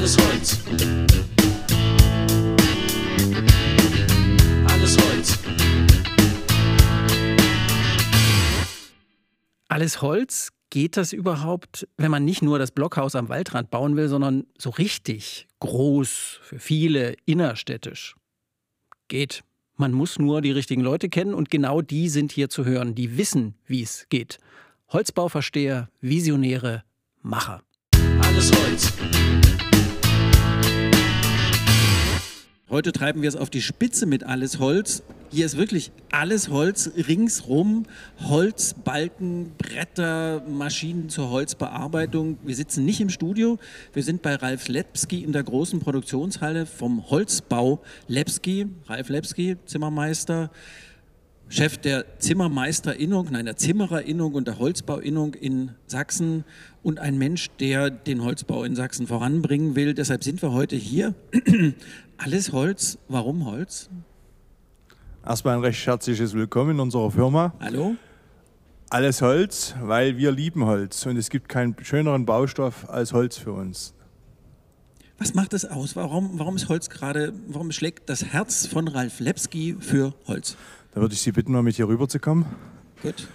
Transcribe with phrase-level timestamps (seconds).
[0.00, 0.58] Alles Holz.
[4.66, 5.38] Alles Holz.
[9.68, 10.52] Alles Holz?
[10.70, 14.70] Geht das überhaupt, wenn man nicht nur das Blockhaus am Waldrand bauen will, sondern so
[14.70, 18.16] richtig groß, für viele, innerstädtisch?
[19.08, 19.42] Geht.
[19.76, 23.18] Man muss nur die richtigen Leute kennen und genau die sind hier zu hören, die
[23.18, 24.38] wissen, wie es geht.
[24.88, 26.84] Holzbauversteher, Visionäre,
[27.20, 27.62] Macher.
[28.22, 28.94] Alles Holz.
[32.70, 35.02] Heute treiben wir es auf die Spitze mit alles Holz.
[35.32, 37.84] Hier ist wirklich alles Holz ringsrum.
[38.20, 42.38] Holz, Balken, Bretter, Maschinen zur Holzbearbeitung.
[42.44, 43.58] Wir sitzen nicht im Studio.
[43.92, 48.68] Wir sind bei Ralf Lepski in der großen Produktionshalle vom Holzbau Lepski.
[48.86, 50.52] Ralf Lepski, Zimmermeister.
[51.52, 56.44] Chef der Zimmermeisterinnung, nein, der Zimmererinnung und der Holzbauinnung in Sachsen
[56.84, 59.92] und ein Mensch, der den Holzbau in Sachsen voranbringen will.
[59.92, 61.12] Deshalb sind wir heute hier.
[62.18, 62.98] Alles Holz.
[63.08, 63.90] Warum Holz?
[65.26, 67.52] Erstmal ein recht herzliches Willkommen in unserer Firma.
[67.58, 67.96] Hallo?
[68.88, 73.52] Alles Holz, weil wir lieben Holz und es gibt keinen schöneren Baustoff als Holz für
[73.52, 73.92] uns.
[75.18, 75.96] Was macht es aus?
[75.96, 80.56] Warum, warum ist Holz gerade, warum schlägt das Herz von Ralf Lepski für Holz?
[80.92, 82.46] Da würde ich Sie bitten, mal mit hier rüber zu kommen.
[83.02, 83.28] Gut.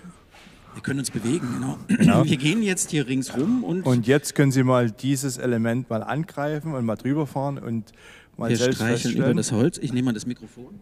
[0.73, 1.78] Wir können uns bewegen, genau.
[1.88, 2.25] Genau.
[2.25, 6.73] Wir gehen jetzt hier ringsrum und, Und jetzt können Sie mal dieses Element mal angreifen
[6.73, 7.94] und mal drüber fahren und
[8.36, 9.78] mal wir selbst streicheln über das Holz.
[9.78, 10.81] Ich nehme mal das Mikrofon.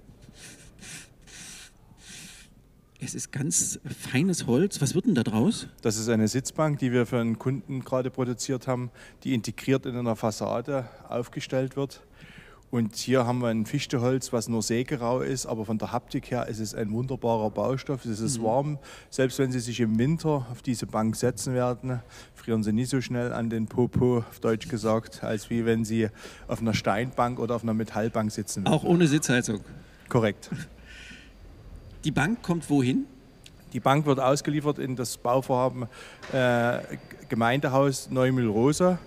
[3.00, 4.82] Es ist ganz feines Holz.
[4.82, 5.68] Was wird denn da draus?
[5.82, 8.90] Das ist eine Sitzbank, die wir für einen Kunden gerade produziert haben,
[9.24, 12.02] die integriert in einer Fassade aufgestellt wird.
[12.74, 16.48] Und hier haben wir ein Fichteholz, was nur sägerau ist, aber von der Haptik her
[16.48, 18.04] ist es ein wunderbarer Baustoff.
[18.04, 18.80] Es ist warm.
[19.12, 22.02] Selbst wenn Sie sich im Winter auf diese Bank setzen werden,
[22.34, 26.08] frieren Sie nie so schnell an den Popo, auf Deutsch gesagt, als wie wenn Sie
[26.48, 28.74] auf einer Steinbank oder auf einer Metallbank sitzen würden.
[28.74, 29.60] Auch ohne Sitzheizung.
[30.10, 30.50] Korrekt.
[32.04, 33.06] Die Bank kommt wohin?
[33.74, 35.86] Die Bank wird ausgeliefert in das Bauvorhaben
[36.32, 36.80] äh,
[37.30, 38.98] Gemeindehaus Neumühl-Rosa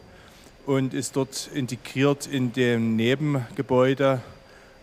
[0.66, 4.20] und ist dort integriert in dem Nebengebäude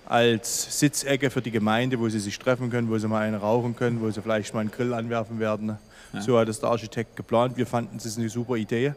[0.06, 3.76] als Sitzecke für die Gemeinde, wo sie sich treffen können, wo sie mal einen rauchen
[3.76, 5.78] können, wo sie vielleicht mal einen Grill anwerfen werden.
[6.20, 7.58] So hat es der Architekt geplant.
[7.58, 8.94] Wir fanden es ist eine super Idee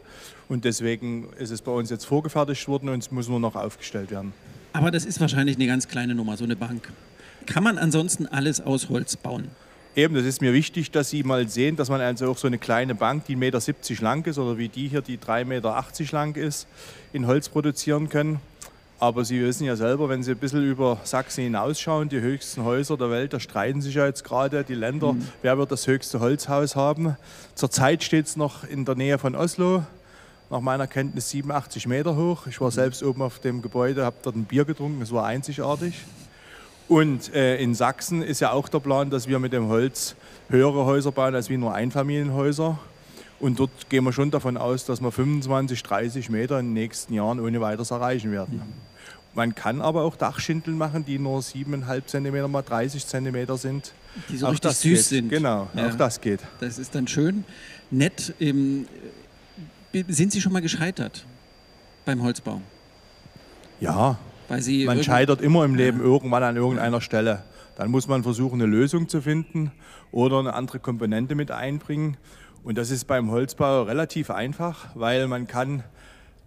[0.49, 4.11] und deswegen ist es bei uns jetzt vorgefertigt worden und es muss nur noch aufgestellt
[4.11, 4.33] werden.
[4.73, 6.91] Aber das ist wahrscheinlich eine ganz kleine Nummer, so eine Bank.
[7.47, 9.49] Kann man ansonsten alles aus Holz bauen?
[9.97, 12.59] Eben, das ist mir wichtig, dass Sie mal sehen, dass man also auch so eine
[12.59, 16.35] kleine Bank, die 1,70 Meter lang ist oder wie die hier, die 3,80 Meter lang
[16.35, 16.67] ist,
[17.13, 18.39] in Holz produzieren können.
[18.99, 22.95] Aber Sie wissen ja selber, wenn Sie ein bisschen über Sachsen hinausschauen, die höchsten Häuser
[22.95, 26.75] der Welt, da streiten sich ja jetzt gerade die Länder, wer wird das höchste Holzhaus
[26.75, 27.17] haben.
[27.55, 29.83] Zurzeit steht es noch in der Nähe von Oslo,
[30.51, 32.45] nach meiner Kenntnis 87 Meter hoch.
[32.45, 35.95] Ich war selbst oben auf dem Gebäude, habe dort ein Bier getrunken, es war einzigartig.
[36.87, 40.15] Und äh, in Sachsen ist ja auch der Plan, dass wir mit dem Holz
[40.49, 42.79] höhere Häuser bauen als wie nur Einfamilienhäuser.
[43.39, 47.13] Und dort gehen wir schon davon aus, dass wir 25, 30 Meter in den nächsten
[47.13, 48.61] Jahren ohne weiteres erreichen werden.
[49.35, 53.91] Man kann aber auch Dachschindeln machen, die nur 7,5 cm mal 30 cm sind.
[54.29, 55.05] Die so Auch richtig das süß geht.
[55.05, 55.29] sind.
[55.29, 55.89] Genau, Ja.
[55.89, 56.39] auch das geht.
[56.59, 57.43] Das ist dann schön.
[57.91, 58.33] Nett.
[58.39, 58.87] Ähm,
[60.07, 61.23] sind Sie schon mal gescheitert
[62.05, 62.61] beim Holzbau?
[63.79, 67.43] Ja, Weil Sie man scheitert immer im Leben irgendwann an irgendeiner Stelle.
[67.75, 69.71] Dann muss man versuchen, eine Lösung zu finden
[70.11, 72.17] oder eine andere Komponente mit einbringen.
[72.63, 75.83] Und das ist beim Holzbau relativ einfach, weil man kann,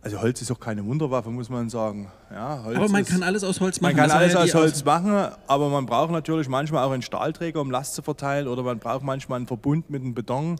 [0.02, 2.10] also Holz ist auch keine Wunderwaffe, muss man sagen.
[2.32, 3.96] Ja, Aber man ist, kann alles aus Holz machen.
[3.96, 5.12] man kann alles ja aus Holz machen,
[5.46, 9.02] aber man braucht natürlich manchmal auch einen Stahlträger, um Last zu verteilen, oder man braucht
[9.04, 10.56] manchmal einen Verbund mit einem Beton.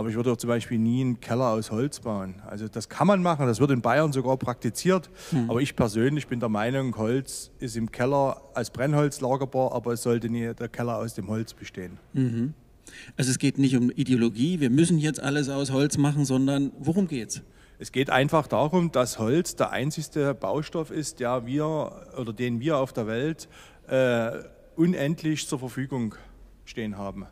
[0.00, 2.36] Aber ich würde auch zum Beispiel nie einen Keller aus Holz bauen.
[2.46, 5.10] Also das kann man machen, das wird in Bayern sogar praktiziert.
[5.28, 5.50] Hm.
[5.50, 10.02] Aber ich persönlich bin der Meinung, Holz ist im Keller als Brennholz lagerbar, aber es
[10.02, 11.98] sollte nie der Keller aus dem Holz bestehen.
[13.18, 17.06] Also es geht nicht um Ideologie, wir müssen jetzt alles aus Holz machen, sondern worum
[17.06, 17.42] geht's?
[17.78, 22.78] Es geht einfach darum, dass Holz der einzigste Baustoff ist, der wir oder den wir
[22.78, 23.50] auf der Welt
[23.86, 24.30] äh,
[24.76, 26.14] unendlich zur Verfügung
[26.64, 27.26] stehen haben.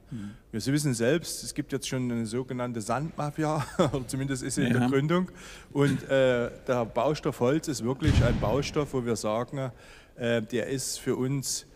[0.50, 4.72] Wir wissen selbst, es gibt jetzt schon eine sogenannte Sandmafia, oder zumindest ist sie in
[4.74, 4.80] Ja.
[4.80, 5.30] der Gründung.
[5.72, 9.70] Und äh, der Baustoff Holz ist wirklich ein Baustoff, wo wir sagen,
[10.16, 11.66] äh, der ist für uns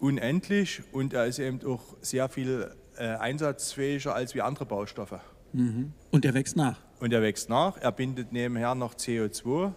[0.00, 5.20] unendlich und er ist eben auch sehr viel äh, einsatzfähiger als wie andere Baustoffe.
[5.52, 6.78] Und der wächst nach.
[7.00, 9.72] Und er wächst nach, er bindet nebenher noch CO2.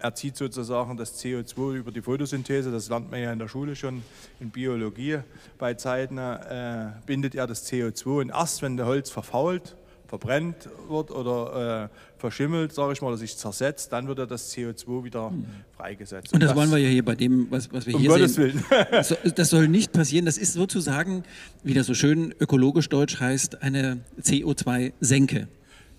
[0.00, 3.76] Er zieht sozusagen das CO2 über die Photosynthese, das lernt man ja in der Schule
[3.76, 4.02] schon
[4.40, 5.18] in Biologie
[5.58, 9.76] bei Zeiten, äh, bindet er das CO2 und erst wenn der Holz verfault,
[10.08, 14.52] verbrennt wird oder äh, verschimmelt, sage ich mal, oder sich zersetzt, dann wird ja das
[14.52, 15.32] CO2 wieder
[15.76, 16.32] freigesetzt.
[16.32, 18.64] Und das, wollen wir ja hier bei dem, was, was wir um hier Gottes sehen.
[18.68, 19.34] Willen.
[19.36, 20.26] Das soll nicht passieren.
[20.26, 21.22] Das ist sozusagen,
[21.62, 25.46] wie das so schön ökologisch deutsch heißt, eine CO2-Senke.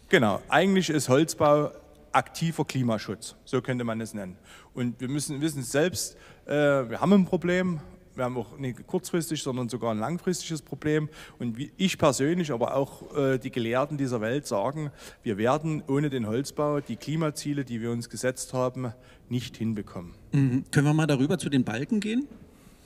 [0.09, 1.71] Genau, eigentlich ist Holzbau
[2.11, 4.37] aktiver Klimaschutz, so könnte man es nennen.
[4.73, 7.79] Und wir müssen wissen selbst, äh, wir haben ein Problem,
[8.15, 11.09] wir haben auch nicht kurzfristig, sondern sogar ein langfristiges Problem.
[11.39, 14.91] Und ich persönlich, aber auch äh, die Gelehrten dieser Welt sagen,
[15.23, 18.93] wir werden ohne den Holzbau die Klimaziele, die wir uns gesetzt haben,
[19.29, 20.13] nicht hinbekommen.
[20.33, 20.65] Mhm.
[20.71, 22.27] Können wir mal darüber zu den Balken gehen?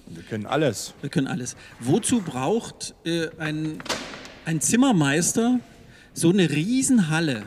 [0.08, 0.94] Wir können alles.
[1.02, 1.56] Wir können alles.
[1.80, 3.80] Wozu braucht äh, ein,
[4.46, 5.60] ein Zimmermeister
[6.14, 7.44] so eine Riesenhalle?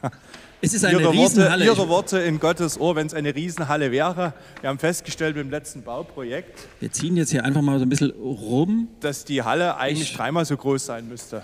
[0.60, 1.64] Es ist eine Ihre Worte, Riesenhalle.
[1.64, 4.34] Ihre Worte in Gottes Ohr, wenn es eine Riesenhalle wäre.
[4.60, 8.10] Wir haben festgestellt beim letzten Bauprojekt, Wir ziehen jetzt hier einfach mal so ein bisschen
[8.10, 8.88] rum.
[9.00, 11.42] dass die Halle eigentlich Ich- dreimal so groß sein müsste.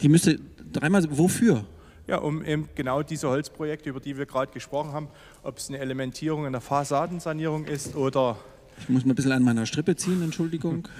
[0.00, 0.38] Die müsste
[0.72, 1.02] dreimal.
[1.02, 1.64] so- Wofür?
[2.06, 5.08] Ja, um eben genau diese Holzprojekte, über die wir gerade gesprochen haben,
[5.42, 8.36] ob es eine Elementierung in der Fassadensanierung ist oder,
[8.80, 10.88] Ich muss mal ein bisschen an meiner Strippe ziehen, Entschuldigung.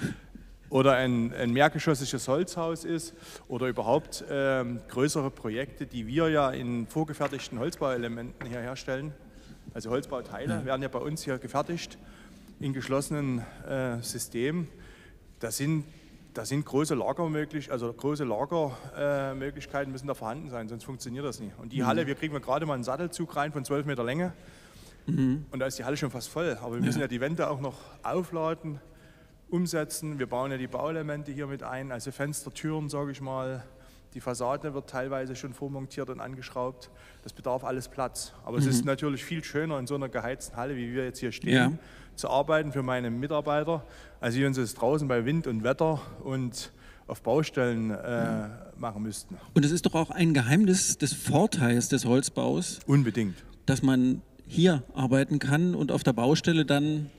[0.75, 3.13] oder ein, ein mehrgeschossiges Holzhaus ist
[3.47, 9.13] oder überhaupt ähm, größere Projekte, die wir ja in vorgefertigten Holzbauelementen hier herstellen.
[9.73, 11.97] Also Holzbauteile werden ja bei uns hier gefertigt
[12.59, 14.67] in geschlossenen äh, Systemen.
[15.39, 15.85] Da sind,
[16.33, 21.23] da sind große Lager möglich, also große Lagermöglichkeiten äh, müssen da vorhanden sein, sonst funktioniert
[21.23, 21.53] das nicht.
[21.57, 24.33] Und die Halle, wir kriegen wir gerade mal einen Sattelzug rein von 12 Meter Länge.
[25.53, 26.57] Und da ist die Halle schon fast voll.
[26.61, 28.81] Aber wir müssen ja, die Wände auch noch aufladen,
[29.49, 30.19] umsetzen.
[30.19, 33.63] Wir bauen ja die Bauelemente hier mit ein, also Fenster, Türen, sage ich mal.
[34.13, 36.89] Die Fassade wird teilweise schon vormontiert und angeschraubt.
[37.23, 38.31] Das bedarf alles Platz.
[38.45, 41.33] Aber es ist natürlich viel schöner, in so einer geheizten Halle, wie wir jetzt hier
[41.33, 41.71] stehen, Ja.
[42.15, 43.83] zu arbeiten für meine Mitarbeiter,
[44.21, 46.71] als wir uns das draußen bei Wind und Wetter und
[47.07, 49.37] auf Baustellen äh, machen müssten.
[49.53, 53.35] Und es ist doch auch ein Geheimnis des Vorteils des Holzbaus, Unbedingt.
[53.65, 57.09] dass man hier arbeiten kann und auf der Baustelle dann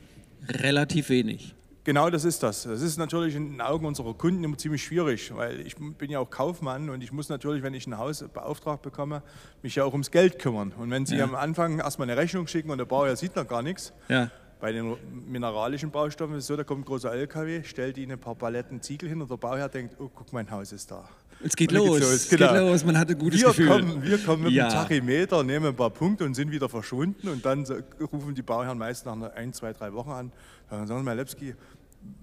[0.49, 1.55] relativ wenig.
[1.87, 2.65] Genau das ist das.
[2.65, 6.19] Das ist natürlich in den Augen unserer Kunden immer ziemlich schwierig, weil ich bin ja
[6.19, 9.23] auch Kaufmann und ich muss natürlich, wenn ich ein Haus beauftragt bekomme,
[9.63, 10.73] mich ja auch ums Geld kümmern.
[10.77, 11.23] Und wenn Sie Ja.
[11.25, 14.33] am Anfang erstmal eine Rechnung schicken und der Bauherr sieht noch gar nichts, Ja.
[14.59, 14.97] bei den
[15.31, 18.83] mineralischen Baustoffen ist es so, da kommt ein großer LKW, stellt Ihnen ein paar Paletten
[18.83, 21.09] Ziegel hin und der Bauherr denkt, oh, guck, mein Haus ist da.
[21.45, 22.01] Es geht los.
[22.01, 22.71] Es geht genau.
[22.71, 22.83] los.
[22.85, 23.69] Man hat ein gutes Wir Gefühl.
[23.69, 24.69] kommen, wir kommen mit Ja.
[24.69, 27.29] dem Tachymeter, nehmen ein paar Punkte und sind wieder verschwunden.
[27.29, 27.65] Und dann
[28.11, 30.33] rufen die Bauherren meist nach ein, zwei, drei Wochen an.
[30.71, 31.55] Dann sagen sie, Herr Lepski,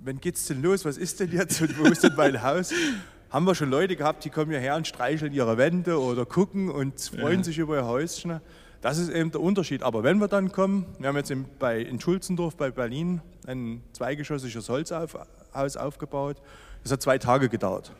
[0.03, 0.85] wann geht's denn los?
[0.85, 1.61] Was ist denn jetzt?
[1.61, 2.73] Und wo ist denn mein Haus?
[3.29, 7.01] Haben wir schon Leute gehabt, die kommen hierher und streicheln ihre Wände oder gucken und
[7.01, 8.39] freuen sich über ihr Häuschen.
[8.81, 9.81] Das ist eben der Unterschied.
[9.81, 13.81] Aber wenn wir dann kommen, wir haben jetzt in, bei, in Schulzendorf bei Berlin ein
[13.93, 16.37] zweigeschossiges Holzhaus aufgebaut.
[16.83, 17.91] Das hat zwei Tage gedauert.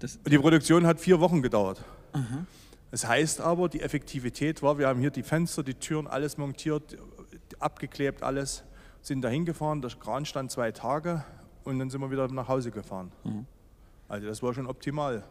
[0.00, 1.84] Das, Und die Produktion hat vier Wochen gedauert.
[2.90, 6.96] Das heißt aber, die Effektivität war, wir haben hier die Fenster, die Türen, alles montiert,
[7.58, 8.64] abgeklebt, alles,
[9.00, 11.24] sind da hingefahren, der Kran stand zwei Tage
[11.64, 13.12] und dann sind wir wieder nach Hause gefahren.
[14.08, 15.22] Also das war schon optimal.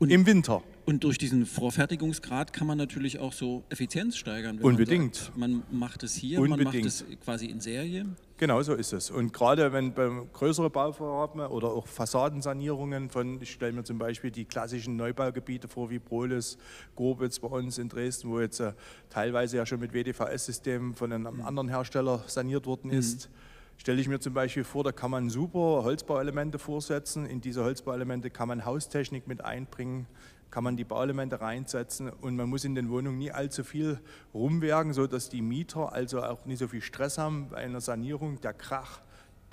[0.00, 0.60] Und- Im Winter.
[0.86, 4.58] und durch diesen Vorfertigungsgrad kann man natürlich auch so Effizienz steigern.
[4.58, 5.30] Unbedingt.
[5.36, 6.86] Man, sagt, man macht es hier, man macht Unbedingt.
[6.86, 8.06] es quasi in Serie.
[8.36, 9.12] Genau so ist es.
[9.12, 14.32] Und gerade wenn beim größeren Bauvorhaben oder auch Fassadensanierungen von, ich stelle mir zum Beispiel
[14.32, 16.58] die klassischen Neubaugebiete vor, wie Brohlis,
[16.96, 18.72] Gorbitz bei uns in Dresden, wo jetzt äh,
[19.10, 23.30] teilweise ja schon mit WDVS-Systemen von einem anderen Hersteller saniert worden ist,
[23.78, 27.26] stelle ich mir zum Beispiel vor, da kann man super Holzbauelemente vorsetzen.
[27.26, 30.06] In diese Holzbauelemente kann man Haustechnik mit einbringen,
[30.50, 33.98] kann man die Bauelemente reinsetzen und man muss in den Wohnungen nie allzu viel
[34.32, 38.40] rumwerken, sodass die Mieter also auch nicht so viel Stress haben bei einer Sanierung.
[38.40, 39.00] Der Krach,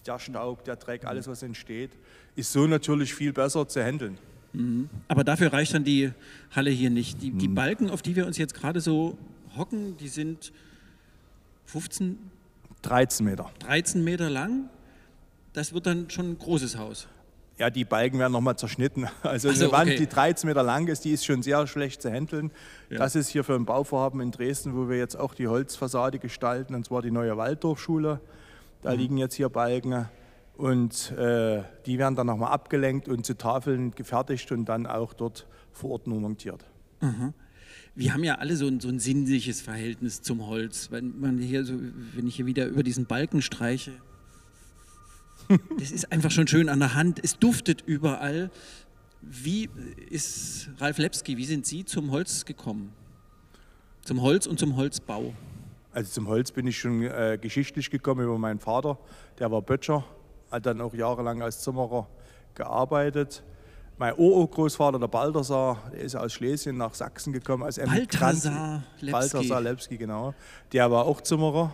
[0.06, 1.92] der Staub, der Dreck, alles was entsteht,
[2.36, 4.18] ist so natürlich viel besser zu handeln.
[5.08, 6.12] Aber dafür reicht dann die
[6.52, 7.22] Halle hier nicht.
[7.22, 9.18] Die, die Balken, auf die wir uns jetzt gerade so
[9.58, 10.52] hocken, die sind
[11.66, 12.18] 15,
[12.84, 13.52] 13 Meter.
[13.60, 14.70] 13 Meter lang.
[15.54, 17.08] Das wird dann schon ein großes Haus.
[17.58, 19.08] Ja, die Balken werden nochmal zerschnitten.
[19.24, 20.00] Also Ach so, eine Wand, okay.
[20.00, 22.52] die 13 Meter lang ist, die ist schon sehr schlecht zu handeln.
[22.90, 22.98] Ja.
[22.98, 26.74] Das ist hier für ein Bauvorhaben in Dresden, wo wir jetzt auch die Holzfassade gestalten,
[26.74, 28.20] und zwar die neue Waldorfschule.
[28.82, 30.08] Da liegen jetzt hier Balken
[30.58, 35.46] und äh, die werden dann nochmal abgelenkt und zu Tafeln gefertigt und dann auch dort
[35.72, 36.66] vor Ort nur montiert.
[37.94, 40.92] Wir haben ja alle so ein, so ein sinnliches Verhältnis zum Holz.
[40.92, 41.74] Wenn, man hier so,
[42.14, 43.92] wenn ich hier wieder über diesen Balken streiche,
[45.78, 47.20] das ist einfach schon schön an der Hand.
[47.22, 48.50] Es duftet überall.
[49.22, 49.70] Wie
[50.10, 52.94] ist Ralf Lepski, wie sind Sie zum Holz gekommen?
[54.04, 55.34] Zum Holz und zum Holzbau.
[55.94, 58.98] Also zum Holz bin ich schon äh, geschichtlich gekommen über meinen Vater,
[59.40, 60.06] der war Böttcher,
[60.50, 62.08] hat dann auch jahrelang als Zimmerer
[62.56, 63.44] gearbeitet.
[64.02, 67.78] Mein Urgroßvater, der Balthasar, der ist aus Schlesien nach Sachsen gekommen als.
[67.78, 69.12] Balthasar Lepski.
[69.12, 70.34] Balthasar Lepski, genau.
[70.74, 71.72] Der war auch Zimmerer.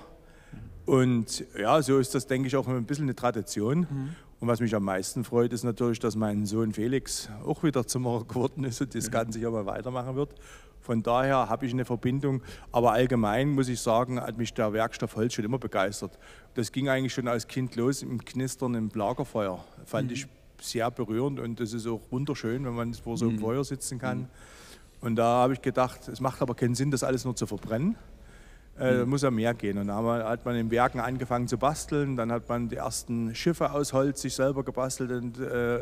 [0.85, 3.87] Und ja, so ist das, denke ich, auch ein bisschen eine Tradition.
[3.89, 4.09] Mhm.
[4.41, 8.25] Und was mich am meisten freut, ist natürlich, dass mein Sohn Felix auch wieder Zimmerer
[8.25, 10.35] geworden ist und das Ganze hier mal weitermachen wird.
[10.81, 12.41] Von daher habe ich eine Verbindung.
[12.73, 16.19] Aber allgemein muss ich sagen, hat mich der Werkstoff Holz schon immer begeistert.
[16.55, 19.63] Das ging eigentlich schon als Kind los im Knistern im Lagerfeuer.
[19.85, 20.27] Fand ich
[20.61, 24.27] sehr berührend und das ist auch wunderschön, wenn man vor so einem Feuer sitzen kann.
[25.01, 27.95] Und da habe ich gedacht, es macht aber keinen Sinn, das alles nur zu verbrennen.
[28.79, 29.77] Äh, muss ja mehr gehen.
[29.79, 32.15] Und wir- hat man in Werken angefangen zu basteln.
[32.15, 35.79] Dann hat man die ersten Schiffe aus Holz sich selber gebastelt und äh,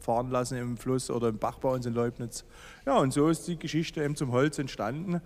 [0.00, 2.44] fahren lassen im Fluss oder im Bach bei uns in Leubnitz.
[2.86, 5.20] Ja, und so ist die Geschichte eben zum Holz entstanden.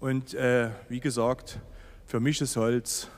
[0.00, 1.60] Und äh, wie gesagt,
[2.06, 3.17] für mich ist Holz, da-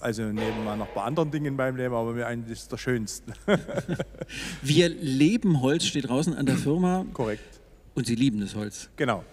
[0.00, 2.76] also neben mal noch ein paar anderen Dingen in meinem Leben, aber mir eigentlich der
[2.76, 3.32] schönste.
[4.62, 7.60] Wir leben Holz, steht draußen an der Firma Korrekt.
[7.94, 8.88] und Sie lieben das Holz.
[8.96, 9.24] Genau,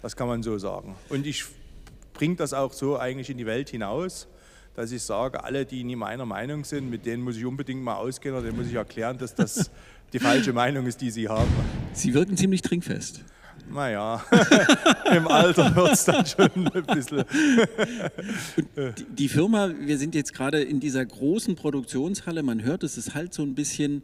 [0.00, 0.94] das kann man so sagen.
[1.08, 1.44] Und ich
[2.12, 4.28] bringe das auch so eigentlich in die Welt hinaus,
[4.74, 7.96] dass ich sage, alle, die nie meiner Meinung sind, mit denen muss ich unbedingt mal
[7.96, 9.70] ausgehen oder denen muss ich erklären, dass das
[10.12, 11.50] die falsche Meinung ist, die sie haben.
[11.92, 13.22] Sie wirken ziemlich trinkfest.
[13.72, 14.22] Naja,
[15.16, 17.24] im Alter wird es dann schon ein bisschen.
[18.98, 23.14] Die, die Firma, wir sind jetzt gerade in dieser großen Produktionshalle, man hört es, es
[23.14, 24.02] halt so ein bisschen,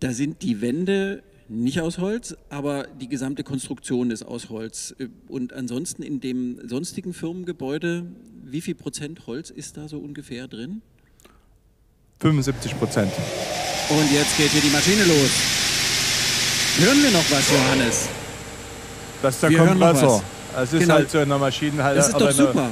[0.00, 4.94] da sind die Wände nicht aus Holz, aber die gesamte Konstruktion ist aus Holz.
[5.28, 8.06] Und ansonsten in dem sonstigen Firmengebäude,
[8.44, 10.82] wie viel Prozent Holz ist da so ungefähr drin?
[12.20, 13.12] 75 Prozent.
[13.88, 15.30] Und jetzt geht hier die Maschine los.
[16.76, 18.19] Hören wir noch was, Johannes?
[19.22, 20.22] Das ist der Wir Kompressor.
[20.54, 20.64] was.
[20.64, 20.94] Es ist Genau.
[20.94, 21.96] halt so in der Maschinenhalle.
[21.96, 22.68] Das ist doch super.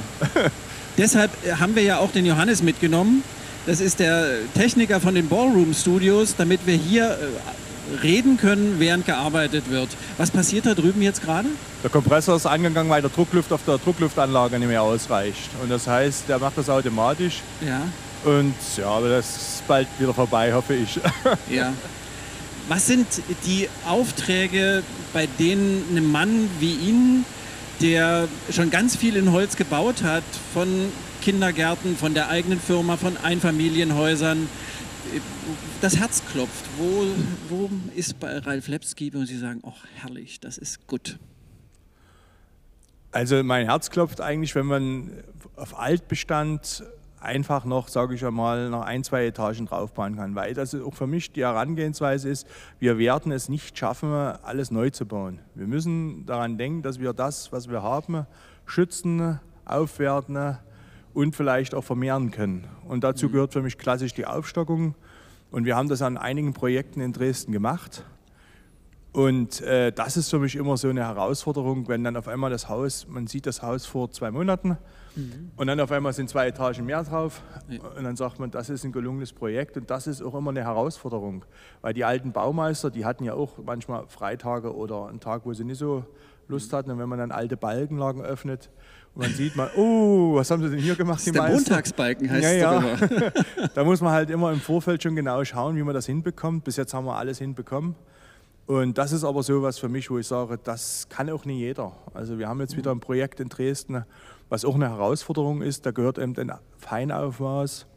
[0.97, 3.23] Deshalb haben wir ja auch den Johannes mitgenommen.
[3.65, 4.25] Das ist der
[4.55, 9.89] Techniker von den Ballroom Studios, damit wir hier äh, reden können, während gearbeitet wird.
[10.17, 11.47] Was passiert da drüben jetzt gerade?
[11.83, 15.49] Der Kompressor ist angegangen, weil der Druckluft auf der Druckluftanlage nicht mehr ausreicht.
[15.61, 17.41] Und das heißt, der macht das automatisch.
[17.65, 17.81] Ja,
[18.29, 20.99] Und ja, aber das ist bald wieder vorbei, hoffe ich.
[21.49, 21.71] ja.
[22.69, 23.07] Was sind
[23.47, 27.25] die Aufträge, bei denen ein Mann wie Ihnen,
[27.81, 30.23] der schon ganz viel in Holz gebaut hat,
[30.53, 30.67] von
[31.23, 34.47] Kindergärten, von der eigenen Firma, von Einfamilienhäusern,
[35.81, 36.63] das Herz klopft?
[36.77, 37.07] Wo,
[37.49, 41.17] wo ist bei Ralf Lepski, wo Sie sagen, ach herrlich, das ist gut?
[43.11, 45.09] Also mein Herz klopft eigentlich, wenn man
[45.55, 46.83] auf Altbestand
[47.21, 50.35] einfach noch, sage ich einmal, noch ein, zwei Etagen draufbauen kann.
[50.35, 52.47] Weil das auch für mich die Herangehensweise ist,
[52.79, 55.39] wir werden es nicht schaffen, alles neu zu bauen.
[55.55, 58.25] Wir müssen daran denken, dass wir das, was wir haben,
[58.65, 60.57] schützen, aufwerten
[61.13, 62.67] und vielleicht auch vermehren können.
[62.87, 64.95] Und dazu gehört für mich klassisch die Aufstockung.
[65.51, 68.03] Und wir haben das an einigen Projekten in Dresden gemacht.
[69.11, 72.69] Und äh, das ist für mich immer so eine Herausforderung, wenn dann auf einmal das
[72.69, 74.77] Haus, man sieht das Haus vor zwei Monaten
[75.57, 77.79] und dann auf einmal sind zwei Etagen mehr drauf Ja.
[77.97, 80.63] und dann sagt man, das ist ein gelungenes Projekt und das ist auch immer eine
[80.63, 81.43] Herausforderung,
[81.81, 85.65] weil die alten Baumeister, die hatten ja auch manchmal Freitage oder einen Tag, wo sie
[85.65, 86.05] nicht so
[86.47, 88.69] Lust hatten und wenn man dann alte Balkenlagen öffnet
[89.15, 91.49] und man sieht mal, oh, was haben sie denn hier gemacht, Das die ist der?
[91.49, 93.31] Montagsbalken, heißt Ja, es ja.
[93.73, 96.63] Da muss man halt immer im Vorfeld schon genau schauen, wie man das hinbekommt.
[96.63, 97.95] Bis jetzt haben wir alles hinbekommen.
[98.69, 101.57] Und das ist aber so was für mich, wo ich sage, das kann auch nicht
[101.57, 101.91] jeder.
[102.13, 104.05] Also wir haben jetzt wieder ein Projekt in Dresden,
[104.47, 105.87] was auch eine Herausforderung ist.
[105.87, 107.87] Da gehört eben ein Feinaufmaß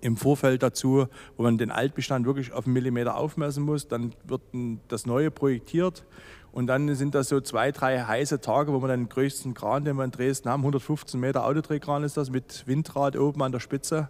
[0.00, 3.86] im Vorfeld dazu, wo man den Altbestand wirklich auf einen Millimeter aufmessen muss.
[3.86, 4.40] Dann wird
[4.88, 6.06] das Neue projektiert
[6.52, 9.96] und dann sind das so zwei, drei heiße Tage, wo man den größten Kran, den
[9.96, 14.08] wir in Dresden haben, 115 Meter Autodrehkran ist das, mit Windrad oben an der Spitze.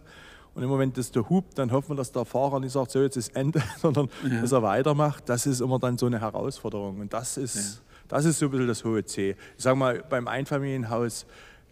[0.54, 3.00] Und immer wenn das da hupt, dann hoffen wir, dass der Fahrer nicht sagt, so
[3.00, 4.40] jetzt ist Ende, sondern Ja.
[4.42, 5.28] dass er weitermacht.
[5.28, 7.00] Das ist immer dann so eine Herausforderung.
[7.00, 9.36] Und das ist, das ist so ein bisschen das hohe C.
[9.56, 11.24] Ich sage mal, beim Einfamilienhaus,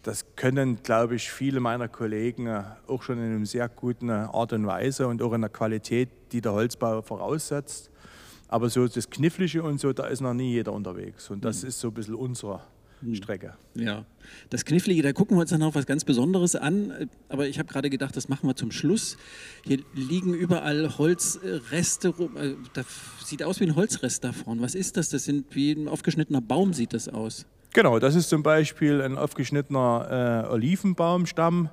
[0.03, 2.49] das können, glaube ich, viele meiner Kollegen
[2.87, 6.41] auch schon in einer sehr guten Art und Weise und auch in der Qualität, die
[6.41, 7.91] der Holzbau voraussetzt.
[8.47, 11.29] Aber so das Knifflige und so, da ist noch nie jeder unterwegs.
[11.29, 12.61] Und das ist so ein bisschen unsere
[13.13, 13.53] Strecke.
[13.75, 14.05] Ja,
[14.49, 17.09] das Knifflige, da gucken wir uns dann noch was ganz Besonderes an.
[17.29, 19.17] Aber ich habe gerade gedacht, das machen wir zum Schluss.
[19.65, 22.37] Hier liegen überall Holzreste rum.
[22.37, 22.85] Äh, Das
[23.25, 24.61] sieht aus wie ein Holzrest da vorne.
[24.61, 25.09] Was ist das?
[25.09, 27.45] Das sind wie ein aufgeschnittener Baum sieht das aus.
[27.73, 31.69] Genau, das ist zum Beispiel ein aufgeschnittener äh, Olivenbaumstamm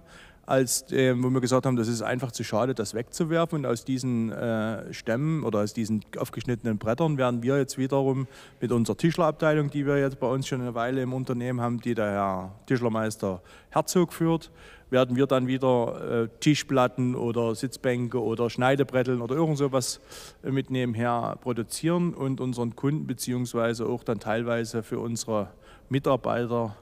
[0.48, 3.58] als äh, wo wir gesagt haben, das ist einfach zu schade, das wegzuwerfen.
[3.58, 8.26] Und aus diesen äh, Stämmen oder aus diesen aufgeschnittenen Brettern werden wir jetzt wiederum
[8.60, 11.94] mit unserer Tischlerabteilung, die wir jetzt bei uns schon eine Weile im Unternehmen haben, die
[11.94, 14.50] der Herr Tischlermeister Herzog führt,
[14.90, 20.00] werden wir dann wieder äh, Tischplatten oder Sitzbänke oder Schneidebretteln oder irgend sowas
[20.42, 25.50] mit nebenher produzieren und unseren Kunden beziehungsweise auch dann teilweise für unsere
[25.90, 26.74] Mitarbeiter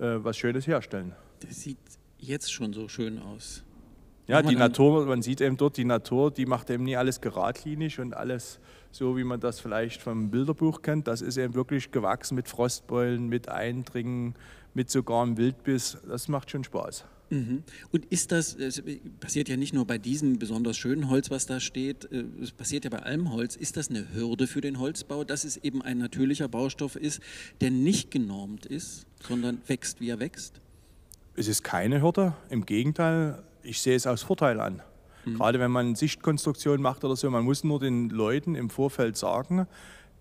[0.00, 1.12] äh, was Schönes herstellen.
[1.40, 1.78] Das sieht
[2.18, 3.62] jetzt schon so schön aus.
[4.28, 8.00] Ja, die Natur, man sieht eben dort, die Natur, die macht eben nie alles geradlinig
[8.00, 8.58] und alles
[8.90, 11.06] so, wie man das vielleicht vom Bilderbuch kennt.
[11.06, 14.34] Das ist eben wirklich gewachsen mit Frostbeulen, mit Eindringen,
[14.74, 15.98] mit sogar einem Wildbiss.
[16.08, 17.04] Das macht schon Spaß.
[17.30, 17.62] Mhm.
[17.92, 18.82] Und ist das, es
[19.20, 22.84] passiert ja nicht nur bei diesem besonders schönen Holz, was da steht, äh, es passiert
[22.84, 23.56] ja bei allem Holz.
[23.56, 27.20] Ist das eine Hürde für den Holzbau, dass es eben ein natürlicher Baustoff ist,
[27.60, 30.60] der nicht genormt ist, sondern wächst, wie er wächst?
[31.38, 34.82] Es ist keine Hürde, im Gegenteil, ich sehe es als Vorteil an.
[35.26, 39.66] Gerade wenn man Sichtkonstruktion macht oder so, man muss nur den Leuten im Vorfeld sagen,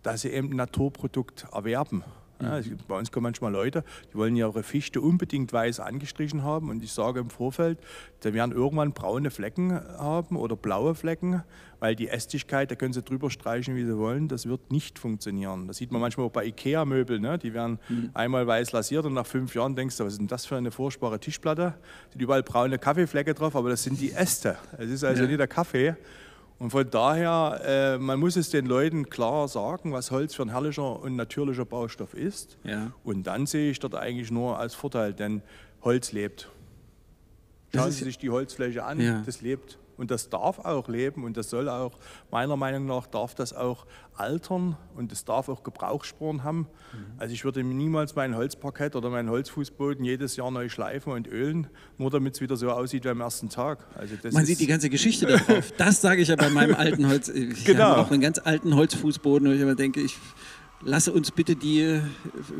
[0.04, 2.04] dass sie eben ein Naturprodukt erwerben.
[2.42, 6.84] Ja, bei uns kommen manchmal Leute, die wollen ihre Fichte unbedingt weiß angestrichen haben und
[6.84, 7.80] ich sage im Vorfeld,
[8.24, 11.44] die werden irgendwann braune Flecken haben oder blaue Flecken,
[11.80, 15.68] weil die Ästigkeit, da können sie drüber streichen, wie sie wollen, das wird nicht funktionieren.
[15.68, 17.38] Das sieht man manchmal auch bei Ikea-Möbeln, ne?
[17.38, 17.80] die werden
[18.14, 20.72] einmal weiß lasiert und nach fünf Jahren denkst du, was ist denn das für eine
[20.72, 21.76] furchtbare Tischplatte?
[22.12, 24.58] Sind überall braune Kaffeeflecke drauf, aber das sind die Äste.
[24.78, 25.28] Es ist also Ja.
[25.28, 25.96] nicht der Kaffee.
[26.58, 30.50] Und von daher, äh, man muss es den Leuten klar sagen, was Holz für ein
[30.50, 32.58] herrlicher und natürlicher Baustoff ist.
[32.64, 32.92] Ja.
[33.04, 35.42] Und dann sehe ich dort eigentlich nur als Vorteil, denn
[35.84, 36.50] Holz lebt.
[37.74, 39.22] Schauen Sie sich die Holzfläche an, Ja.
[39.26, 39.78] das lebt.
[39.98, 41.98] Und das darf auch leben und das soll auch,
[42.32, 43.86] meiner Meinung nach, darf das auch
[44.16, 46.60] altern und es darf auch Gebrauchsspuren haben.
[46.94, 47.06] Mhm.
[47.18, 51.68] Also ich würde niemals mein Holzparkett oder meinen Holzfußboden jedes Jahr neu schleifen und ölen,
[51.98, 53.86] nur damit es wieder so aussieht wie am ersten Tag.
[53.98, 55.72] Also das Man sieht die ganze Geschichte da drauf.
[55.78, 57.30] Das sage ich ja bei meinem alten Holz.
[57.30, 57.84] Ich Genau.
[57.86, 60.18] habe auch einen ganz alten Holzfußboden, wo ich immer denke, ich
[60.82, 62.02] lasse uns bitte die äh,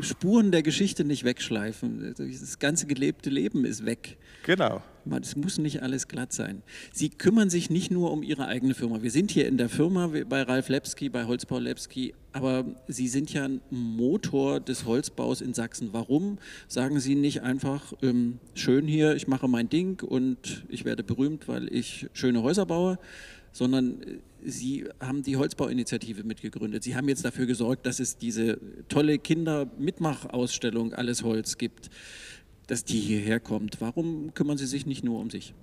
[0.00, 2.14] Spuren der Geschichte nicht wegschleifen.
[2.16, 4.18] Das ganze gelebte Leben ist weg.
[4.44, 4.82] Genau.
[5.20, 6.62] Es muss nicht alles glatt sein.
[6.92, 9.02] Sie kümmern sich nicht nur um Ihre eigene Firma.
[9.02, 13.32] Wir sind hier in der Firma bei Ralf Lepski, bei Holzbau Lepski, aber Sie sind
[13.32, 15.90] ja ein Motor des Holzbaus in Sachsen.
[15.92, 21.04] Warum sagen Sie nicht einfach, ähm, schön hier, ich mache mein Ding und ich werde
[21.04, 22.98] berühmt, weil ich schöne Häuser baue,
[23.52, 26.82] sondern äh, Sie haben die Holzbauinitiative mitgegründet.
[26.82, 31.90] Sie haben jetzt dafür gesorgt, dass es diese tolle Kinder-Mitmachausstellung Alles Holz gibt
[32.66, 33.80] dass die hierher kommt.
[33.80, 35.54] Warum kümmern Sie sich nicht nur um sich?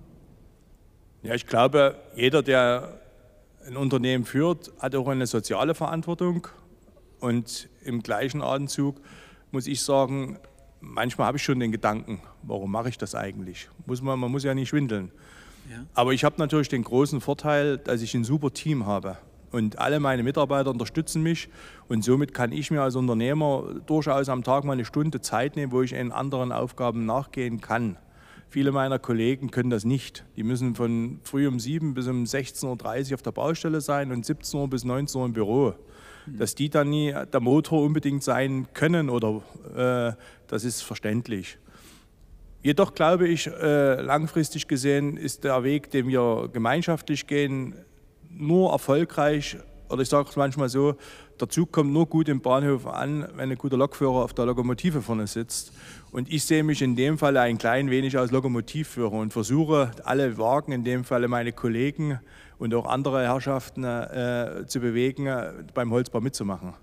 [1.22, 3.00] Ja, ich glaube, jeder, der
[3.66, 6.48] ein Unternehmen führt, hat auch eine soziale Verantwortung.
[7.20, 9.00] Und im gleichen Atemzug
[9.52, 10.38] muss ich sagen,
[10.82, 13.70] manchmal habe ich schon den Gedanken, warum mache ich das eigentlich?
[13.86, 15.12] Muss man, man muss ja nicht schwindeln.
[15.70, 15.86] Ja.
[15.94, 19.18] Aber ich habe natürlich den großen Vorteil, dass ich ein super Team habe.
[19.52, 21.48] Und alle meine Mitarbeiter unterstützen mich.
[21.88, 25.72] Und somit kann ich mir als Unternehmer durchaus am Tag mal eine Stunde Zeit nehmen,
[25.72, 27.98] wo ich in anderen Aufgaben nachgehen kann.
[28.50, 30.26] Viele meiner Kollegen können das nicht.
[30.36, 34.26] Die müssen von früh um 7 bis um 16.30 Uhr auf der Baustelle sein und
[34.26, 35.74] 17 Uhr bis 19 Uhr im Büro.
[36.28, 39.42] Dass die dann nie der Motor unbedingt sein können oder
[39.76, 40.16] äh,
[40.48, 41.58] das ist verständlich.
[42.64, 47.76] Jedoch glaube ich, äh, langfristig gesehen ist der Weg, den wir gemeinschaftlich gehen,
[48.30, 49.58] nur erfolgreich,
[49.90, 50.96] oder ich sage es manchmal so,
[51.42, 55.02] der Zug kommt nur gut im Bahnhof an, wenn ein guter Lokführer auf der Lokomotive
[55.02, 55.74] vorne sitzt.
[56.12, 60.38] Und ich sehe mich in dem Fall ein klein wenig als Lokomotivführer und versuche alle
[60.38, 62.20] Wagen, in dem Falle meine Kollegen
[62.60, 65.28] und auch andere Herrschaften äh, zu bewegen,
[65.74, 66.74] beim Holzbau mitzumachen.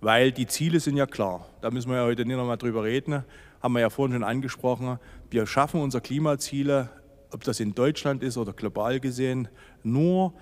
[0.00, 1.46] Weil die Ziele sind ja klar.
[1.60, 3.22] Da müssen wir ja heute nicht nochmal drüber reden.
[3.60, 4.98] Haben wir ja vorhin schon angesprochen.
[5.30, 6.90] Wir schaffen unsere Klimaziele,
[7.30, 9.48] ob das in Deutschland ist oder global gesehen,
[9.82, 10.34] nur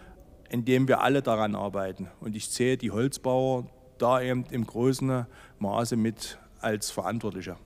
[0.51, 2.09] indem wir alle daran arbeiten.
[2.21, 3.67] Und ich sehe die Holzbauer
[3.99, 5.27] da eben im großen
[5.59, 7.59] Maße mit als Verantwortlicher.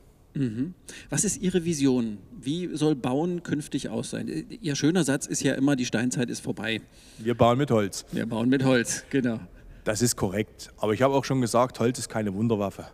[1.11, 2.19] Was ist Ihre Vision?
[2.41, 4.47] Wie soll Bauen künftig aussehen?
[4.49, 6.81] Ihr schöner Satz ist ja immer, die Steinzeit ist vorbei.
[7.19, 8.07] Wir bauen mit Holz.
[8.13, 9.41] Wir bauen mit Holz, genau.
[9.85, 10.71] Das ist korrekt.
[10.79, 12.87] Aber ich habe auch schon gesagt, Holz ist keine Wunderwaffe.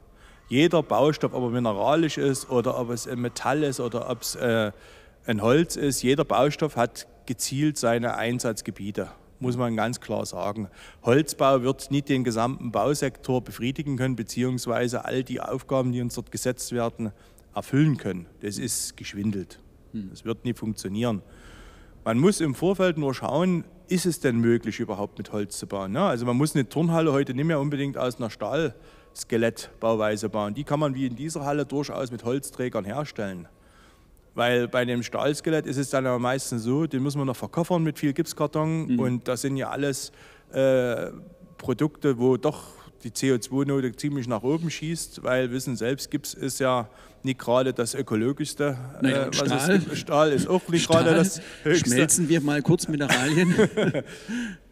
[0.48, 4.34] Jeder Baustoff, ob er mineralisch ist oder ob es ein Metall ist oder ob es
[4.34, 4.72] äh,
[5.26, 9.08] ein Holz ist, jeder Baustoff hat gezielt seine Einsatzgebiete,
[9.40, 10.68] muss man ganz klar sagen.
[11.02, 16.32] Holzbau wird nicht den gesamten Bausektor befriedigen können, beziehungsweise all die Aufgaben, die uns dort
[16.32, 17.12] gesetzt werden,
[17.54, 18.26] erfüllen können.
[18.40, 19.60] Das ist geschwindelt.
[19.92, 21.22] Das wird nie funktionieren.
[22.04, 25.92] Man muss im Vorfeld nur schauen, ist es denn möglich, überhaupt mit Holz zu bauen?
[25.92, 26.02] Ne?
[26.02, 28.30] Also man muss eine Turnhalle heute nicht mehr unbedingt aus einer
[29.18, 30.54] Stahlskelettbauweise bauen.
[30.54, 33.48] Die kann man wie in dieser Halle durchaus mit Holzträgern herstellen.
[34.34, 37.82] Weil bei dem Stahlskelett ist es dann aber meistens so, den müssen wir noch verkoffern
[37.82, 38.98] mit viel Gipskarton Mhm.
[39.00, 40.12] und das sind ja alles
[40.52, 41.10] äh,
[41.56, 42.68] Produkte, wo doch
[43.02, 46.88] die CO2-Note ziemlich nach oben schießt, weil wissen selbst, Gips ist ja
[47.22, 48.76] nicht gerade das ökologischste.
[48.98, 49.78] äh, Naja, was Stahl?
[49.80, 49.96] gibt.
[49.96, 51.90] Stahl ist auch nicht gerade Stahl, das höchste.
[51.90, 53.54] Schmelzen wir mal kurz Mineralien.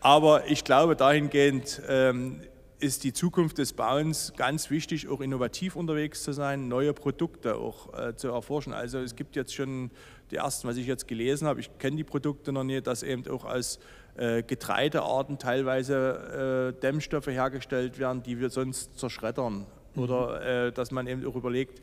[0.01, 2.41] Aber ich glaube, dahingehend ähm,
[2.79, 7.93] ist die Zukunft des Bauens ganz wichtig, auch innovativ unterwegs zu sein, neue Produkte auch
[7.99, 8.73] äh, zu erforschen.
[8.73, 9.91] Also es gibt jetzt schon
[10.31, 13.27] die ersten, was ich jetzt gelesen habe, ich kenne die Produkte noch nicht, dass eben
[13.29, 13.79] auch aus
[14.17, 19.67] äh, Getreidearten teilweise äh, Dämmstoffe hergestellt werden, die wir sonst zerschreddern.
[19.95, 21.81] Oder äh, dass man eben auch überlegt,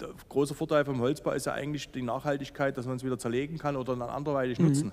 [0.00, 3.58] der große Vorteil vom Holzbau ist ja eigentlich die Nachhaltigkeit, dass man es wieder zerlegen
[3.58, 4.92] kann oder dann anderweitig nutzen.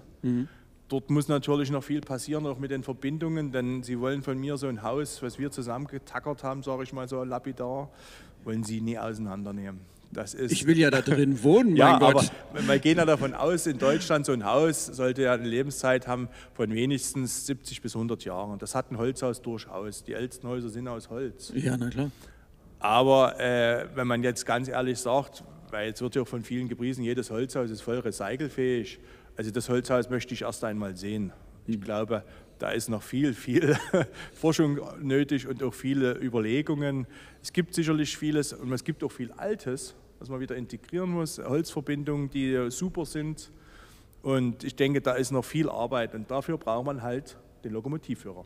[0.88, 4.58] Dort muss natürlich noch viel passieren, auch mit den Verbindungen, denn Sie wollen von mir
[4.58, 7.90] so ein Haus, was wir zusammengetackert haben, sage ich mal so lapidar,
[8.44, 9.82] wollen Sie nie auseinandernehmen.
[10.12, 12.32] Das ist Ich will ja da drin wohnen, mein ja, Gott.
[12.52, 16.08] aber wir gehen ja davon aus, in Deutschland so ein Haus sollte ja eine Lebenszeit
[16.08, 18.60] haben von wenigstens 70 bis 100 Jahren.
[18.60, 20.04] Das hat ein Holzhaus durchaus.
[20.04, 21.52] Die ältesten Häuser sind aus Holz.
[21.56, 22.12] ja, na klar.
[22.80, 26.70] Aber äh, wenn man jetzt ganz ehrlich sagt, weil jetzt wird ja auch von vielen
[26.70, 29.00] gepriesen, jedes Holzhaus ist voll recycelfähig.
[29.38, 31.34] Also das Holzhaus möchte ich erst einmal sehen.
[31.68, 32.24] Ich glaube,
[32.60, 33.76] da ist noch viel, viel
[34.34, 37.06] Forschung nötig und auch viele Überlegungen.
[37.42, 41.40] Es gibt sicherlich vieles und es gibt auch viel Altes, was man wieder integrieren muss.
[41.40, 43.52] Holzverbindungen, die super sind.
[44.22, 48.46] Und ich denke, da ist noch viel Arbeit und dafür braucht man halt den Lokomotivführer.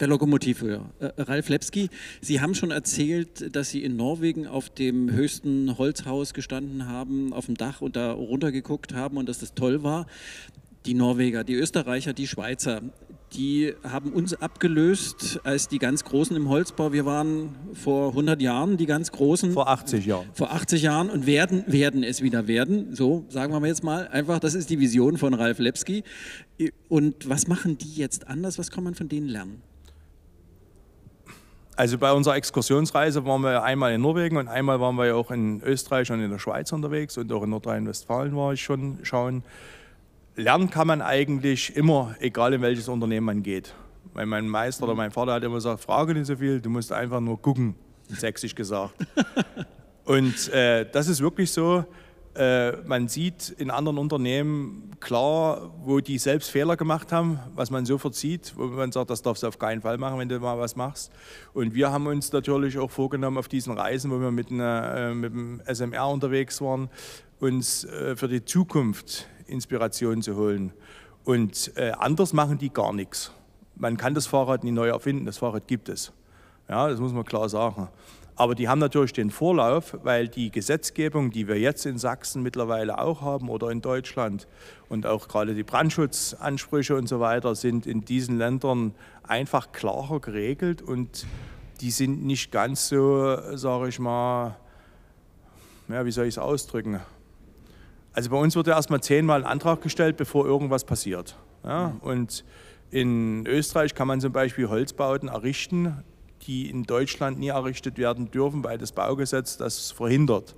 [0.00, 0.90] Der Lokomotivführer.
[1.00, 6.34] Äh, Ralf Lepski, Sie haben schon erzählt, dass Sie in Norwegen auf dem höchsten Holzhaus
[6.34, 10.06] gestanden haben, auf dem Dach und da runtergeguckt haben und dass das toll war.
[10.86, 12.82] Die Norweger, die Österreicher, die Schweizer,
[13.32, 16.92] die haben uns abgelöst als die ganz Großen im Holzbau.
[16.92, 19.52] Wir waren vor 100 Jahren die ganz Großen.
[19.52, 20.28] Vor 80 Jahren.
[20.32, 22.94] vor 80 Jahren und werden, werden es wieder werden.
[22.94, 24.08] So, sagen wir mal jetzt mal.
[24.08, 26.04] Einfach, das ist die Vision von Ralf Lepski.
[26.88, 28.58] Und was machen die jetzt anders?
[28.58, 29.62] Was kann man von denen lernen?
[31.78, 35.30] Also bei unserer Exkursionsreise waren wir einmal in Norwegen und einmal waren wir ja auch
[35.30, 39.44] in Österreich und in der Schweiz unterwegs und auch in Nordrhein-Westfalen war ich schon schauen.
[40.34, 43.74] Lernen kann man eigentlich immer, egal in welches Unternehmen man geht.
[44.12, 46.90] Weil mein Meister oder mein Vater hat immer gesagt, frage nicht so viel, du musst
[46.92, 47.76] einfach nur gucken,
[48.08, 48.94] sächsisch gesagt.
[50.04, 51.84] und äh, das ist wirklich so,
[52.38, 58.14] man sieht in anderen Unternehmen klar, wo die selbst Fehler gemacht haben, was man sofort
[58.14, 60.76] sieht, wo man sagt, das darfst du auf keinen Fall machen, wenn du mal was
[60.76, 61.10] machst.
[61.52, 65.14] Und wir haben uns natürlich auch vorgenommen auf diesen Reisen, wo wir mit, einer, äh,
[65.14, 66.88] mit dem SMR unterwegs waren,
[67.40, 70.72] uns äh, für die Zukunft Inspiration zu holen.
[71.24, 73.32] Und äh, anders machen die gar nichts.
[73.76, 76.12] Man kann das Fahrrad nie neu erfinden, das Fahrrad gibt es.
[76.68, 77.88] Ja, das muss man klar sagen.
[78.38, 83.00] Aber die haben natürlich den Vorlauf, weil die Gesetzgebung, die wir jetzt in Sachsen mittlerweile
[83.00, 84.46] auch haben oder in Deutschland
[84.88, 90.82] und auch gerade die Brandschutzansprüche und so weiter sind in diesen Ländern einfach klarer geregelt
[90.82, 91.26] und
[91.80, 94.56] die sind nicht ganz so, sage ich mal,
[95.88, 97.00] ja, wie soll ich es ausdrücken?
[98.12, 101.36] Also bei uns wird ja erstmal zehnmal ein Antrag gestellt, bevor irgendwas passiert.
[101.64, 101.96] Ja?
[102.02, 102.44] Und
[102.92, 106.04] in Österreich kann man zum Beispiel Holzbauten errichten,
[106.46, 110.54] die in Deutschland nie errichtet werden dürfen, weil das Baugesetz das verhindert.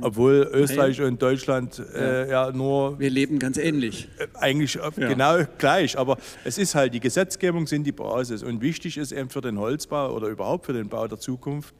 [0.00, 2.50] Obwohl Österreich und Deutschland äh, ja.
[2.50, 4.08] nur Wir leben ganz ähnlich.
[4.18, 8.62] äh, eigentlich äh, genau gleich, aber es ist halt, die Gesetzgebung sind die Basis und
[8.62, 11.74] wichtig ist eben für den Holzbau oder überhaupt für den Bau der Zukunft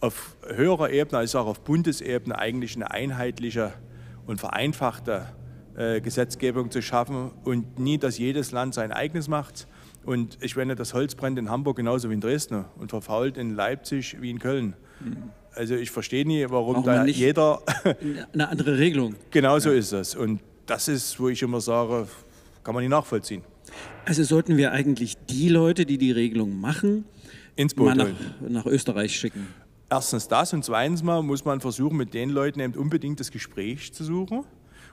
[0.00, 3.72] auf höherer Ebene, also auch auf Bundesebene eigentlich eine einheitliche
[4.26, 5.26] und vereinfachte
[5.76, 9.66] äh, Gesetzgebung zu schaffen und nie, dass jedes Land sein eigenes macht.
[10.06, 13.54] Und ich meine, das Holz brennt in Hamburg genauso wie in Dresden und verfault in
[13.54, 14.74] Leipzig wie in Köln.
[15.54, 17.60] Also ich verstehe nie, warum man da jeder
[18.32, 19.14] Eine andere Regelung.
[19.30, 20.14] Genau so ist es.
[20.14, 22.06] Und das ist, wo ich immer sage,
[22.62, 23.42] kann man nicht nachvollziehen.
[24.04, 27.04] Also sollten wir eigentlich die Leute, die die Regelung machen,
[27.56, 28.52] Ins mal Boot nach, holen.
[28.52, 29.46] nach Österreich schicken.
[29.90, 33.92] Erstens das und zweitens mal muss man versuchen, mit den Leuten eben unbedingt das Gespräch
[33.92, 34.44] zu suchen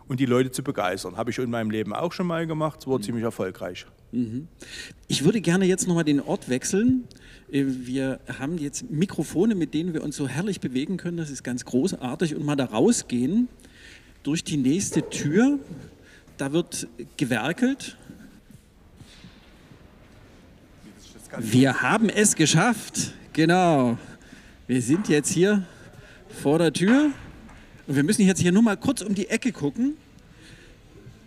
[0.08, 1.18] und die Leute zu begeistern.
[1.18, 3.86] Habe ich in meinem Leben auch schon mal gemacht, es war ziemlich erfolgreich.
[5.08, 7.06] Ich würde gerne jetzt nochmal den Ort wechseln.
[7.52, 11.18] Äh, Wir haben jetzt Mikrofone, mit denen wir uns so herrlich bewegen können.
[11.18, 12.36] Das ist ganz großartig.
[12.36, 13.48] Und mal da rausgehen
[14.24, 15.60] durch die nächste Tür.
[16.38, 17.98] Da wird gewerkelt.
[21.40, 23.14] Wir haben es geschafft.
[23.32, 23.98] Genau.
[24.68, 25.66] Wir sind jetzt hier
[26.42, 27.12] vor der Tür.
[27.88, 29.96] Und wir müssen jetzt hier nur mal kurz um die Ecke gucken.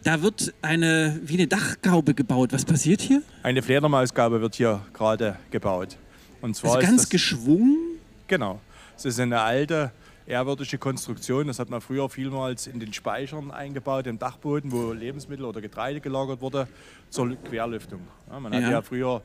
[0.04, 2.52] Da wird eine, wie eine Dachgaube gebaut.
[2.52, 3.22] Was passiert hier?
[3.42, 5.96] Eine Fledermausgabe wird hier gerade gebaut.
[6.42, 7.78] Und zwar Also ist ganz das, geschwungen.
[8.26, 8.60] Genau.
[8.96, 9.92] Es ist eine alte
[10.26, 11.46] ehrwürdige Konstruktion.
[11.46, 16.00] Das hat man früher vielmals in den Speichern eingebaut, im Dachboden, wo Lebensmittel oder Getreide
[16.00, 16.68] gelagert wurde,
[17.08, 18.00] zur Querlüftung.
[18.30, 18.60] Ja, man Ja.
[18.60, 19.22] hatte ja früher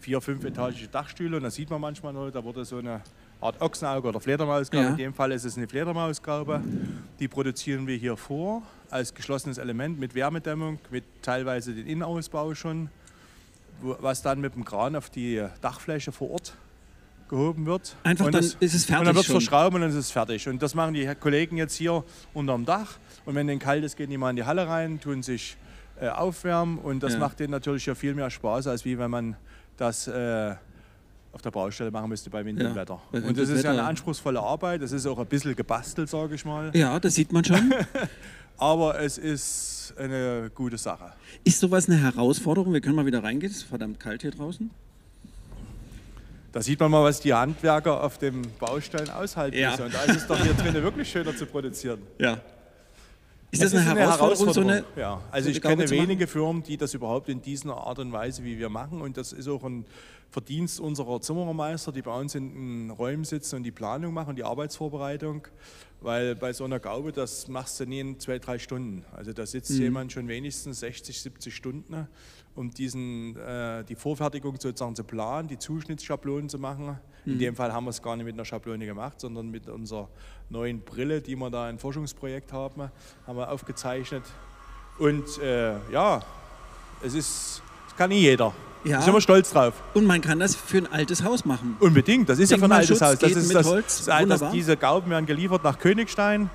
[0.00, 3.00] vier, fünfetagige Dachstühle und da sieht man manchmal noch, da wurde so eine
[3.40, 4.84] Art Ochsenauge oder Fledermausgabe.
[4.84, 4.90] Ja.
[4.90, 6.60] In dem Fall ist es eine Fledermausgabe.
[7.18, 12.90] Die produzieren wir hier vor als geschlossenes Element mit Wärmedämmung, mit teilweise den Innenausbau schon,
[13.80, 16.54] was dann mit dem Kran auf die Dachfläche vor Ort
[17.28, 17.94] gehoben wird.
[18.02, 19.96] Einfach und dann das, ist es fertig Und dann wird es verschraubt und dann ist
[19.96, 20.48] es fertig.
[20.48, 22.98] Und das machen die Kollegen jetzt hier unterm Dach.
[23.24, 25.56] Und wenn denen kalt ist, gehen die mal in die Halle rein, tun sich
[26.00, 26.78] äh, aufwärmen.
[26.78, 27.20] Und das Ja.
[27.20, 29.36] macht denen natürlich ja viel mehr Spaß, als wie wenn man
[29.76, 30.56] das äh,
[31.32, 33.00] auf der Baustelle machen müsste bei Wind Ja, und Wetter.
[33.12, 34.82] das ist ja eine anspruchsvolle Arbeit.
[34.82, 36.70] Das ist auch ein bisschen gebastelt, sage ich mal.
[36.74, 37.72] Ja, das sieht man schon.
[38.58, 41.12] Aber es ist eine gute Sache.
[41.44, 42.72] Ist sowas eine Herausforderung?
[42.72, 43.50] Wir können mal wieder reingehen.
[43.50, 44.70] Es ist verdammt kalt hier draußen.
[46.52, 49.70] Da sieht man mal, was die Handwerker auf den Baustellen aushalten Ja.
[49.70, 49.84] müssen.
[49.84, 52.00] Und da ist es doch hier drinnen wirklich schöner zu produzieren.
[52.18, 52.40] Ja.
[53.52, 56.76] Ist das eine, Herausforderung, so eine, ja, also so ich eine kenne wenige Firmen, die
[56.76, 59.00] das überhaupt in dieser Art und Weise, wie wir machen.
[59.00, 59.84] Und das ist auch ein
[60.30, 62.54] Verdienst unserer Zimmermeister, die bei uns in
[62.86, 65.48] den Räumen sitzen und die Planung machen, die Arbeitsvorbereitung.
[66.02, 69.04] Weil bei so einer Gaube, das machst du nie in zwei, drei Stunden.
[69.14, 69.80] Also da sitzt Mhm.
[69.82, 72.06] jemand schon wenigstens 60, 70 Stunden,
[72.54, 76.98] um diesen, äh, die Vorfertigung sozusagen zu planen, die Zuschnittsschablonen zu machen.
[77.26, 77.38] In Mhm.
[77.38, 80.08] dem Fall haben wir es gar nicht mit einer Schablone gemacht, sondern mit unserer
[80.48, 82.90] neuen Brille, die wir da ein Forschungsprojekt haben,
[83.26, 84.22] haben wir aufgezeichnet.
[84.98, 86.22] Und äh, ja,
[87.02, 88.54] es ist, das kann nie jeder.
[88.84, 88.98] Ja.
[88.98, 89.74] Da sind wir stolz drauf.
[89.94, 91.76] Und man kann das für ein altes Haus machen.
[91.80, 93.18] Unbedingt, das ist ja von ein altes Haus.
[93.18, 96.48] Das ist das, Holz, das, das, diese Gauben werden geliefert nach Königstein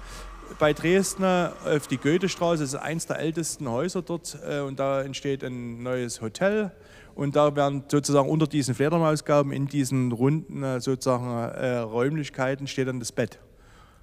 [0.60, 2.64] bei Dresden auf die Goethestraße.
[2.64, 6.72] Das ist eins der ältesten Häuser dort äh, und da entsteht ein neues Hotel.
[7.16, 12.88] Und da werden sozusagen unter diesen Fledermausgauben in diesen runden äh, sozusagen äh, Räumlichkeiten steht
[12.88, 13.40] dann das Bett.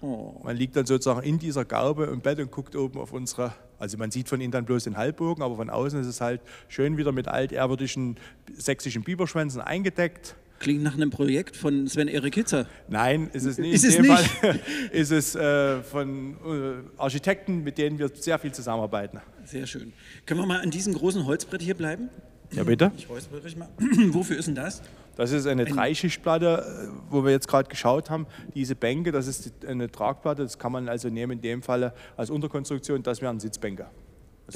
[0.01, 0.41] Oh.
[0.43, 3.99] Man liegt dann sozusagen in dieser Gaube im Bett und guckt oben auf unsere, also
[3.99, 6.97] man sieht von innen dann bloß den Halbbogen, aber von außen ist es halt schön
[6.97, 8.17] wieder mit altehrwürdigen
[8.57, 10.37] sächsischen Biberschwänzen eingedeckt.
[10.61, 12.69] Klingt nach einem Projekt von Sven-Erik Hitzer.
[12.87, 13.75] Nein, ist es nicht.
[13.75, 14.23] Ist in es dem nicht?
[14.23, 14.61] Fall
[14.93, 19.19] ist es äh, von äh, Architekten, mit denen wir sehr viel zusammenarbeiten.
[19.45, 19.93] Sehr schön.
[20.27, 22.09] Können wir mal an diesem großen Holzbrett hier bleiben?
[22.53, 22.93] Ja, bitte?
[22.97, 23.69] Ich räuspere dich mal.
[24.11, 24.83] Wofür ist denn das?
[25.17, 28.27] Das ist eine Dreischichtplatte, äh, wo wir jetzt gerade geschaut haben.
[28.55, 32.31] Diese Bänke, das ist eine Tragplatte, das kann man also nehmen in dem Falle als
[32.31, 33.87] Unterkonstruktion, das wären Sitzbänke.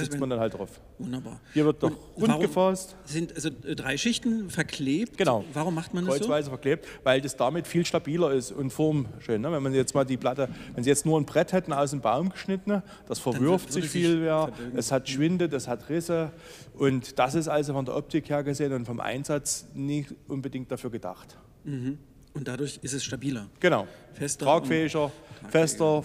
[0.05, 0.81] Sitzt man dann halt drauf.
[0.99, 1.41] Wunderbar.
[1.53, 2.97] Hier wird Und rund gefasst.
[3.05, 5.19] Sind also äh, drei Schichten verklebt?
[5.19, 5.45] Genau.
[5.53, 6.21] Warum macht man das so?
[6.21, 9.41] kreuzweise verklebt, weil das damit viel stabiler ist und formschön.
[9.41, 9.53] Ne?
[9.53, 12.01] Wenn man jetzt mal die Platte, wenn Sie jetzt nur ein Brett hätten aus dem
[12.01, 16.31] Baum geschnitten, das verwirft sich viel mehr, es hat Schwinde, das hat Risse
[16.75, 20.91] und das ist also von der Optik her gesehen und vom Einsatz nicht unbedingt dafür
[20.91, 21.37] gedacht.
[21.65, 23.49] Und dadurch ist es stabiler.
[23.61, 23.87] Genau.
[24.13, 25.11] Fester Tragfähiger,
[25.49, 26.05] fester,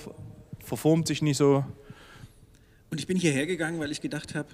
[0.64, 1.66] verformt sich nicht so.
[2.92, 4.50] Und ich bin hierher gegangen, weil ich gedacht habe,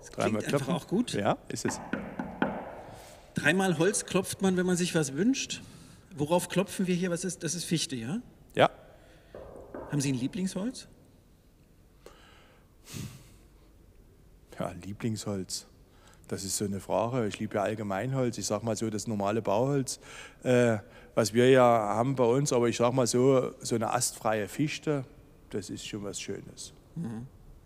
[0.00, 0.74] es klingt einfach klopfen.
[0.74, 1.12] auch gut.
[1.12, 1.80] Ja, ist es.
[3.34, 5.62] Dreimal Holz klopft man, wenn man sich was wünscht.
[6.16, 7.10] Worauf klopfen wir hier?
[7.10, 8.20] Was ist, das ist Fichte, ja?
[8.56, 8.68] Ja.
[9.90, 10.88] Haben Sie ein Lieblingsholz?
[14.58, 15.66] Ja, Lieblingsholz.
[16.26, 17.28] Das ist so eine Frage.
[17.28, 18.38] Ich liebe ja Allgemeinholz.
[18.38, 20.00] Ich sage mal so das normale Bauholz,
[20.42, 20.78] äh,
[21.14, 22.52] was wir ja haben bei uns.
[22.52, 25.04] Aber ich sage mal so, so eine astfreie Fichte,
[25.50, 26.72] das ist schon was Schönes.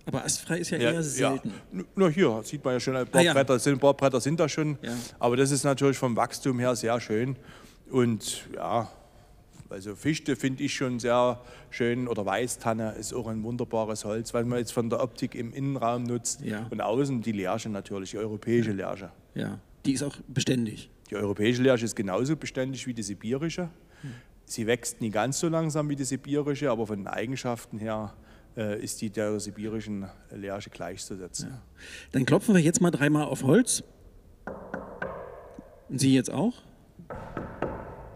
[0.07, 1.53] Aber astfrei ist ja, eher selten.
[1.73, 1.85] Ja.
[1.95, 3.33] Nur hier sieht man ja schon, ein paar, Ah, ja.
[3.35, 4.79] Bretter, sind, ein paar Bretter sind da schon.
[4.81, 4.93] Ja.
[5.19, 7.37] Aber das ist natürlich vom Wachstum her sehr schön.
[7.91, 8.91] Und ja,
[9.69, 12.09] also Fichte finde ich schon sehr schön.
[12.09, 16.05] Oder Weißtanne ist auch ein wunderbares Holz, weil man jetzt von der Optik im Innenraum
[16.05, 16.41] nutzt.
[16.41, 16.67] Ja.
[16.71, 19.11] Und außen die Lärche natürlich, die europäische Lärche.
[19.35, 20.89] Ja, die ist auch beständig.
[21.11, 23.69] Die europäische Lärche ist genauso beständig wie die sibirische.
[24.47, 28.15] Sie wächst nie ganz so langsam wie die sibirische, aber von den Eigenschaften her
[28.59, 31.59] ist die der sibirischen Lärche gleichzusetzen.
[32.13, 33.83] Dann klopfen wir jetzt mal dreimal auf Holz.
[35.89, 36.55] Und Sie jetzt auch?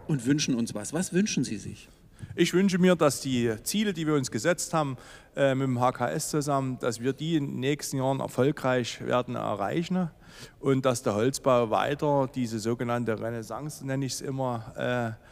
[0.07, 0.93] Und wünschen uns was.
[0.93, 1.89] Was wünschen Sie sich?
[2.35, 4.97] Ich wünsche mir, dass die Ziele, die wir uns gesetzt haben
[5.35, 10.09] äh, mit dem HKS zusammen, dass wir die in den nächsten Jahren erfolgreich werden erreichen
[10.59, 15.23] und dass der Holzbau weiter diese sogenannte Renaissance, nenne ich es immer, äh,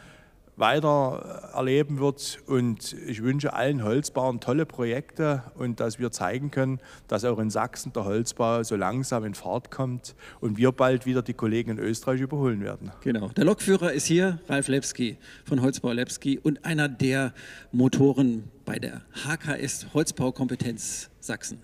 [0.56, 2.38] weiter erleben wird.
[2.46, 7.50] Und ich wünsche allen Holzbauern tolle Projekte und dass wir zeigen können, dass auch in
[7.50, 11.78] Sachsen der Holzbau so langsam in Fahrt kommt und wir bald wieder die Kollegen in
[11.78, 12.92] Österreich überholen werden.
[13.02, 13.28] Genau.
[13.28, 17.32] Der Lokführer ist hier, Ralf Lepski von Holzbau Lepski und einer der
[17.72, 21.58] Motoren bei der HKS Holzbaukompetenz Sachsen.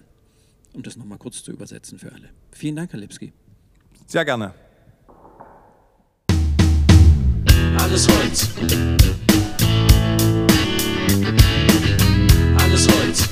[0.73, 2.29] Um das nochmal kurz zu übersetzen für alle.
[2.53, 3.33] Vielen Dank, Herr Lepski.
[4.07, 4.55] Sehr gerne.
[7.89, 8.49] Alles Holz.
[12.59, 13.29] Alles Holz.